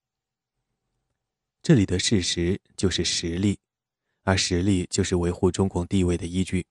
[1.63, 3.59] 这里的事实就是实力，
[4.23, 6.67] 而实力就是维护中共地位的依据。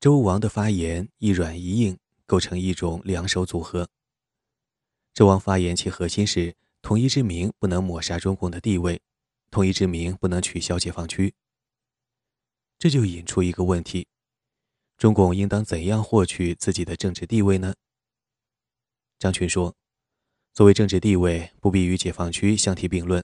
[0.00, 1.98] 周王的发言一软一硬。
[2.30, 3.88] 构成一种两手组合。
[5.12, 9.02] 周王发言其核心是统一之名不能抹杀中共的地位，
[9.50, 11.34] 统一之名不能取消解放区。
[12.78, 14.06] 这就引出一个问题：
[14.96, 17.74] 中共应当怎样获取自己的政治地位呢？
[19.18, 19.76] 张群说
[20.54, 23.22] ：“作为政治地位，不必与解放区相提并论，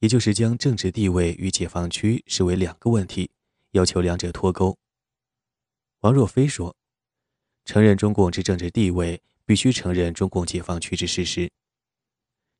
[0.00, 3.30] 也就是将政治地位与解放区视为两个问题，
[3.72, 4.76] 要求两者脱钩。”
[6.00, 6.74] 王若飞说
[7.64, 11.50] ：“承认中共之政治地位，必须承认中共解放区之事实，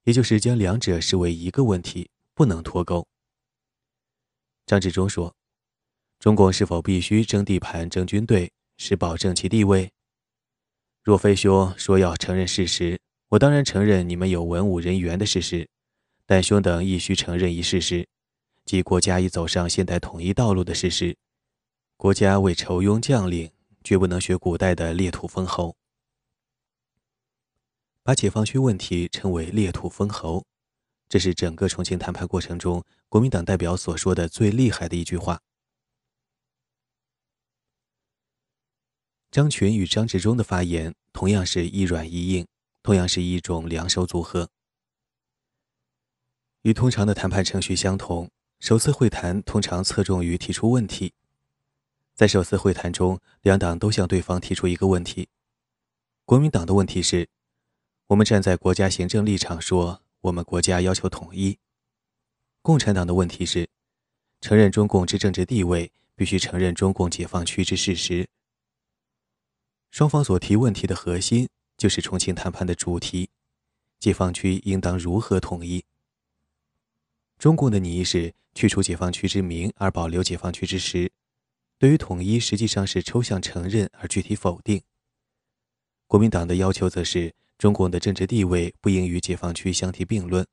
[0.05, 3.07] 也就是将两者视为一个问题，不能脱钩。”
[4.67, 5.35] 张治中说。
[6.19, 9.91] 中共是否必须争地盘、争军队，是保证其地位？
[11.03, 15.69] 若非兄说要承认事实，我当然承认你们有文武人员的事实，
[16.25, 18.07] 但兄等亦需承认一事实，
[18.65, 21.17] 即国家已走上现代统一道路的事实。
[21.97, 23.51] 国家为酬庸将领，
[23.83, 25.75] 绝不能学古代的裂土封侯。
[28.05, 30.45] 把解放区问题称为裂土封侯，
[31.09, 35.41] 这是整个重庆谈判过程中国民党代表所说的最厉害的一句话。
[39.31, 42.47] 张群与张治中的发言同样是一软一硬，
[42.83, 44.51] 同样是一种两手组合。
[46.63, 51.15] 与通常的谈判程序相同，首次会谈通常侧重于提出问题。
[52.15, 55.29] 在首次会谈中，两党都向对方提出一个问题。
[56.25, 57.29] 国民党的问题是：
[58.13, 61.59] 我们站在国家行政立场说，我们国家要求统一。
[62.61, 63.67] 共产党的问题是：
[64.43, 68.29] 承认中共之政治地位，必须承认中共解放区之事实。
[69.91, 71.49] 双方所提问题的核心
[71.79, 73.31] 就是重庆谈判的主题：
[73.99, 75.83] 解放区应当如何统一？
[77.39, 81.11] 中共的拟议是去除解放区之名而保留解放区之实，
[81.79, 84.83] 对于统一实际上是抽象承认而具体否定。
[86.07, 90.45] 国民党的要求则是中共的政治地位不应与解放区相提并论，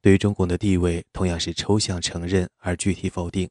[0.00, 3.50] 对于中共的地位同样是抽象承认而具体否定。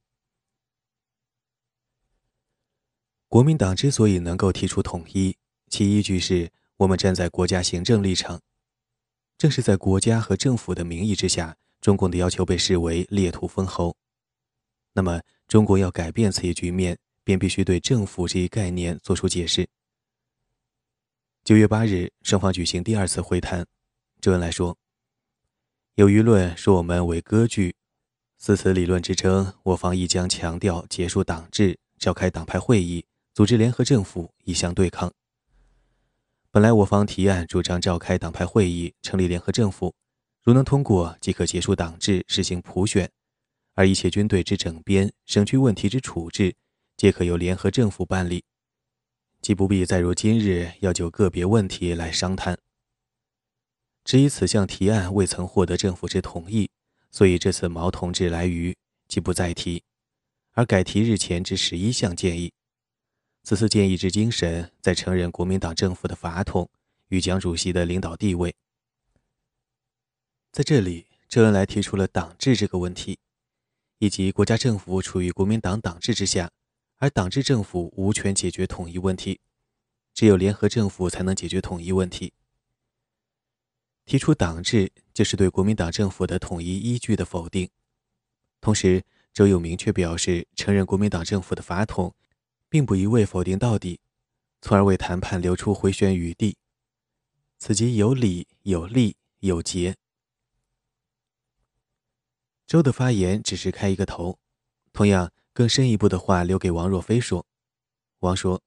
[3.27, 5.35] 国民党之所以能够提出统一，
[5.67, 8.39] 其依据是我们站在国家行政立场。
[9.37, 13.97] 正是在国家和政府的名义之下，中共的要求被视为裂土封侯。
[14.93, 19.67] 那么，中国要改变此一局面，便必须对政府这一概念作出解释。
[21.47, 23.65] 九月八日，双方举行第二次会谈。
[24.19, 24.77] 周恩来说
[25.95, 27.73] ：“有舆论说我们为割据，
[28.37, 35.13] 自此理论之争，我方亦将强调结束党治，召开党派会议。”组织联合政府以相对抗。
[36.51, 39.95] 本来我方提案主张召开党派会议，成立联合政府，
[40.43, 43.09] 如能通过，即可结束党治，实行普选，
[43.73, 46.53] 而一切军队之整编、省区问题之处置，
[46.97, 48.43] 皆可由联合政府办理，
[49.41, 52.57] 既不必再如今日要就个别问题来商谈。
[54.03, 56.69] 只以此项提案未曾获得政府之同意，
[57.11, 58.75] 所以这次毛同志来渝，
[59.07, 59.83] 即不再提，
[60.53, 62.51] 而改提日前之十一项建议。
[63.43, 66.69] 此次建议之精神，在承认国民党政府的法统
[67.09, 68.53] 与蒋主席的领导地位。
[70.51, 73.19] 在这里，周恩来提出了党治这个问题，
[73.99, 76.49] 以及国家政府处于国民党党治之下，
[76.97, 79.39] 而党治政府无权解决统一问题，
[80.13, 82.33] 只有联合政府才能解决统一问题。
[84.05, 87.69] 提出党治，就是对国民党政府的统一依据的否定。
[88.61, 92.13] 同时，周又明确表示，承认国民党政府的法统。
[92.69, 94.01] 并不一味否定到底，
[94.61, 96.57] 从而为谈判留出回旋余地，
[97.57, 99.95] 此即有理有利有节。
[102.65, 104.37] 周的发言只是开一个头，
[104.91, 107.43] 同样更深一步的话留给王若飞说。
[108.19, 108.61] 王说：“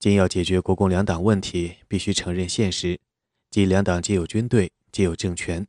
[0.00, 2.98] 今要解决国共两党问题，必须承认现实，
[3.52, 5.64] 即两党皆有军队，皆有政权。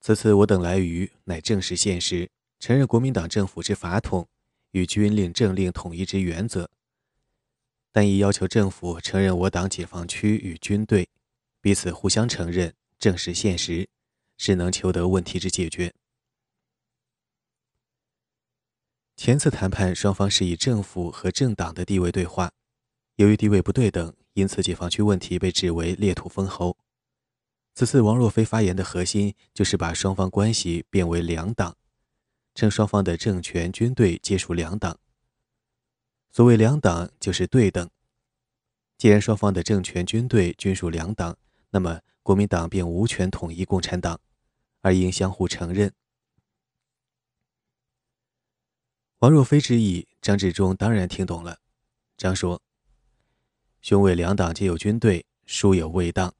[0.00, 4.28] 此次我等来渝，乃正视现实，承认国民党政府之法统。”
[4.70, 6.70] 与军令政令统一之原则，
[7.90, 11.08] 但亦要求政府承认我党解放区与军队
[11.60, 13.88] 彼此互相承认，正视现实，
[14.38, 15.92] 是能求得问题之解决。
[19.24, 22.50] 前次谈判双方是以政府和政党的地位对话，
[23.14, 26.76] 由于地位不对等，因此解放区问题被指为裂土封侯。
[27.72, 31.76] 此次王若飞发言的核心就是把双方关系变为两党。
[32.56, 34.98] 称双方的政权、军队皆属两党。
[36.32, 37.88] 所谓两党，就是对等。
[38.98, 41.38] 既然双方的政权、军队均属两党，
[41.70, 44.18] 那么国民党便无权统一共产党，
[44.80, 45.92] 而应相互承认。
[49.22, 51.60] 王若飞之意，张治中当然听懂了。
[52.16, 52.60] 张说
[53.80, 56.34] ：“兄为两党皆有军队，殊有未当。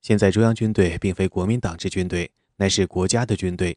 [0.00, 3.76] 现在中央军队并非国民党之军队，乃是国家的军队。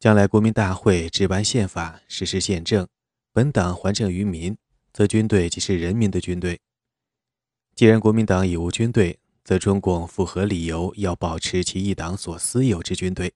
[0.00, 2.88] 将来国民大会制颁宪法，实施宪政，
[3.32, 4.56] 本党还政于民，
[4.92, 6.60] 则军队即是人民的军队。
[7.76, 13.32] 既然国民党已无军队，则中共符合理由要保持其一党所私有之军队。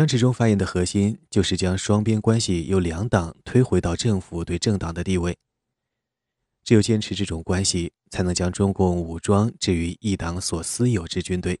[0.00, 5.36] 张治中发言的核心就是将双边关系由两党推回到政府对政党的地位。
[6.64, 11.60] 只有坚持这种关系，才能将中共武装置于一党所私有之军队。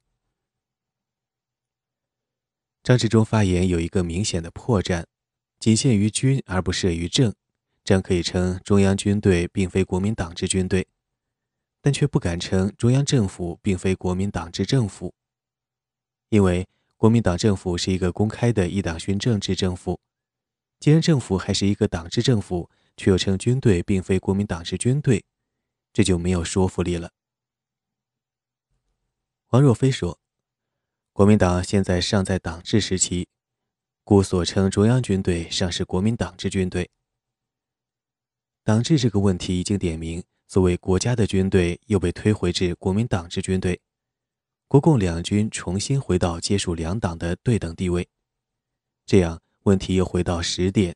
[2.82, 5.04] 张治中发言有一个明显的破绽，
[5.58, 7.34] 仅限于军而不涉于政，
[7.84, 10.86] 这样可以称中央军队并非国民党之军队，
[11.82, 15.12] 但却不敢称中央政府并非国民党之政府，
[16.30, 16.66] 因为
[17.00, 19.98] 国民党政府是一个公开的一党训政治政府。
[20.78, 25.24] 既然政府还是一个党制政府，却又称军队并非国民党之军队，
[25.94, 27.12] 这就没有说服力了。
[29.48, 30.20] 王若飞说。
[31.14, 33.28] 国民党现在尚在党治时期，
[34.04, 36.90] 故所称中央军队尚是国民党之军队。
[38.62, 43.80] 党治这个问题已经点明，作为国家的军队又被推回至国民党之军队，
[44.70, 48.08] 国共两军重新回到接触两党的对等地位。
[49.04, 50.94] 这样问题又回到十点：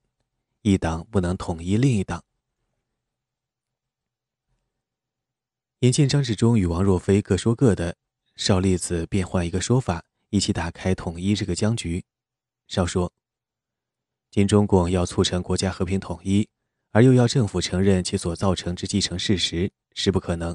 [0.63, 2.23] 一党不能统一另一党。
[5.81, 7.97] 眼见张治中与王若飞各说各的，
[8.37, 10.05] 邵力子便换一个说法。
[10.31, 12.05] 一起打开统一这个僵局。
[12.69, 13.13] 少说，
[14.31, 16.49] 今中共要促成国家和平统一，
[16.93, 20.55] 而又要政府承认其所造成之继承事实，是不可能。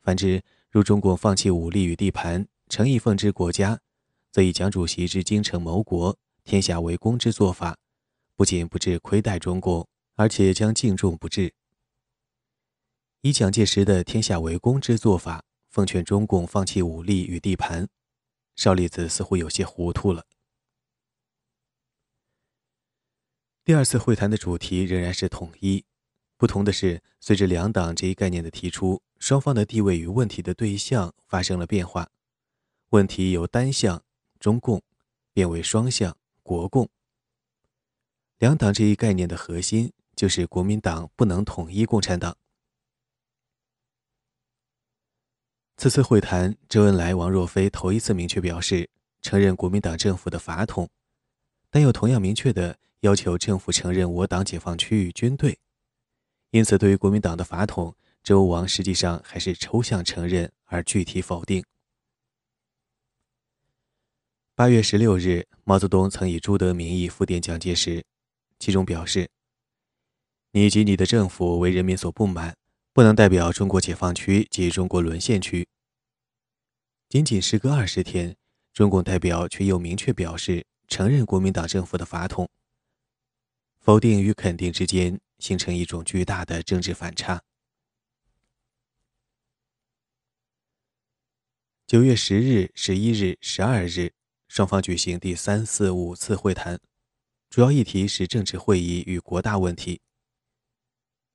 [0.00, 3.80] 反之，如中共放弃武力与地盘，诚意奉之国家，
[4.30, 7.76] 则以蒋主席之精诚谋国、天下为公之做法，
[8.36, 11.52] 不仅不致亏待中共，而且将敬重不至。
[13.22, 17.88] 以蒋介石的天下为公之做法，奉劝中共放弃武力与地盘。
[18.54, 20.24] 邵力子似乎有些糊涂了。
[23.64, 25.84] 第二次会谈的主题仍然是统一，
[26.40, 32.08] 不同的是，随着两党这一概念的提出，双方的地位与问题的对象发生了变化，
[32.88, 34.02] 问题由单向
[34.38, 34.82] 中共
[35.34, 36.88] 变为双向国共。
[38.38, 42.34] 两党这一概念的核心就是国民党不能统一共产党。
[45.76, 48.88] 此次会谈，周恩来、王若飞头一次明确表示
[49.20, 50.88] 承认国民党政府的法统，
[51.68, 55.58] 但又同样明确的要求政府承认我党解放区域军队。
[56.50, 61.64] 因此，对于国民党的法统，周王实际上还是抽象承认而具体否定。
[64.54, 68.04] 八月十六日，毛泽东曾以朱德名义复电蒋介石，
[68.58, 69.30] 其中表示
[70.52, 72.56] ：“你及你的政府为人民所不满。”
[72.92, 75.68] 不能代表中国解放区及中国沦陷区。
[77.08, 78.36] 仅仅时隔二十天，
[78.72, 82.50] 中共代表却又明确表示承认国民党政府的法统。
[83.78, 87.42] 否定与肯定之间形成一种巨大的政治反差。
[91.86, 94.12] 九月十日、十一日、十二日，
[94.46, 96.78] 双方举行第三、四、五次会谈，
[97.48, 100.00] 主要议题是政治会议与国大问题。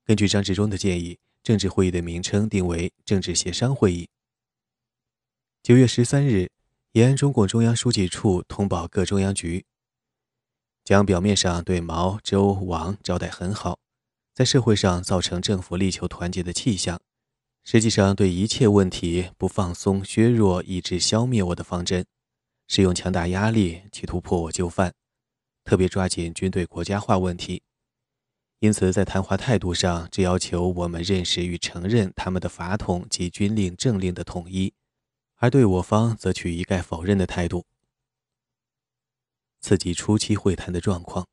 [0.06, 1.20] 根据张治中的建议。
[1.45, 4.10] 政治会议的名称定为政治协商会议。
[5.62, 6.49] 九月十三日，
[6.93, 9.64] 延安中共中央书记处通报各中央局，
[10.84, 13.78] 将表面上对毛、周、王招待很好，
[14.36, 17.00] 在社会上造成政府力求团结的气象，
[17.64, 22.06] 实际上对一切问题不放松、削弱以致消灭我的方针，
[22.68, 24.94] 使用强大压力企图迫我就范，
[25.64, 27.64] 特别抓紧军队国家化问题。
[28.60, 34.74] 因此，在谈话态度上，只要求我们认识与承认他们的法统及军令政令的统一，
[35.38, 37.64] 而对我方则取一概否认的态度。
[39.62, 41.26] 此即初期会谈的状况。